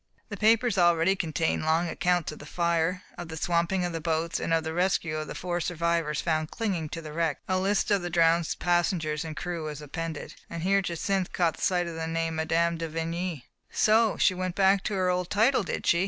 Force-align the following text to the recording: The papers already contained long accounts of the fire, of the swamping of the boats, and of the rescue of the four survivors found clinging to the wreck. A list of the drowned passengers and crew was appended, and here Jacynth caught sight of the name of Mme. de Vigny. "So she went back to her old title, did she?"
The 0.29 0.35
papers 0.35 0.79
already 0.79 1.15
contained 1.15 1.63
long 1.63 1.87
accounts 1.87 2.31
of 2.31 2.39
the 2.39 2.47
fire, 2.47 3.03
of 3.19 3.27
the 3.27 3.37
swamping 3.37 3.85
of 3.85 3.93
the 3.93 4.01
boats, 4.01 4.39
and 4.39 4.51
of 4.51 4.63
the 4.63 4.73
rescue 4.73 5.15
of 5.17 5.27
the 5.27 5.35
four 5.35 5.61
survivors 5.61 6.21
found 6.21 6.49
clinging 6.49 6.89
to 6.89 7.03
the 7.03 7.13
wreck. 7.13 7.39
A 7.47 7.59
list 7.59 7.91
of 7.91 8.01
the 8.01 8.09
drowned 8.09 8.47
passengers 8.57 9.23
and 9.23 9.37
crew 9.37 9.65
was 9.65 9.79
appended, 9.79 10.33
and 10.49 10.63
here 10.63 10.81
Jacynth 10.81 11.31
caught 11.33 11.59
sight 11.61 11.85
of 11.85 11.93
the 11.93 12.07
name 12.07 12.39
of 12.39 12.49
Mme. 12.49 12.77
de 12.77 12.87
Vigny. 12.89 13.45
"So 13.69 14.17
she 14.17 14.33
went 14.33 14.55
back 14.55 14.83
to 14.85 14.95
her 14.95 15.11
old 15.11 15.29
title, 15.29 15.61
did 15.61 15.85
she?" 15.85 15.99